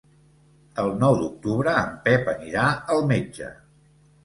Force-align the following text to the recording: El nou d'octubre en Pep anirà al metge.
El 0.83 0.89
nou 1.03 1.17
d'octubre 1.19 1.77
en 1.83 1.93
Pep 2.09 2.33
anirà 2.35 2.67
al 2.97 3.07
metge. 3.15 3.53